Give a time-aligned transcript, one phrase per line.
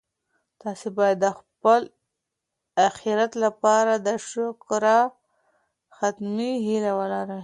[0.61, 1.81] تاسي باید د خپل
[2.89, 4.99] اخیرت لپاره د شاکره
[5.97, 7.39] خاتمې هیله ولرئ.